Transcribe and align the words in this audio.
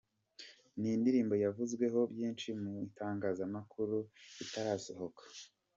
Ni 0.79 0.89
indirimbo 0.97 1.33
yavuzweho 1.43 1.99
byinshi 2.11 2.47
mu 2.61 2.71
itangazamakuru 2.87 3.97
itarasohoka. 4.43 5.23